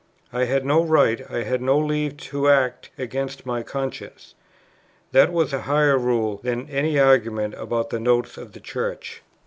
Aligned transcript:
I 0.33 0.45
had 0.45 0.65
no 0.65 0.83
right, 0.83 1.21
I 1.29 1.43
had 1.43 1.61
no 1.61 1.77
leave, 1.77 2.17
to 2.17 2.49
act 2.49 2.89
against 2.97 3.45
my 3.45 3.61
conscience. 3.61 4.33
That 5.11 5.31
was 5.31 5.53
a 5.53 5.61
higher 5.61 5.95
rule 5.99 6.39
than 6.41 6.67
any 6.71 6.97
argument 6.97 7.53
about 7.53 7.91
the 7.91 7.99
Notes 7.99 8.35
of 8.35 8.53
the 8.53 8.59
Church. 8.61 9.21